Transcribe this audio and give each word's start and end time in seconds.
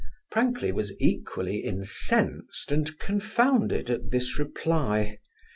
Prankley 0.33 0.71
was 0.71 0.99
equally 0.99 1.57
incensed 1.57 2.71
and 2.71 2.97
confounded 2.97 3.91
at 3.91 4.09
this 4.09 4.39
reply. 4.39 5.19